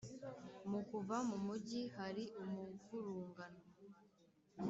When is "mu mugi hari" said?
1.29-2.23